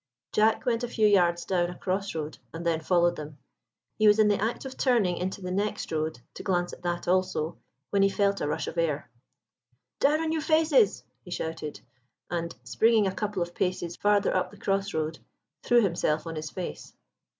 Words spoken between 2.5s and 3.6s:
and then followed them.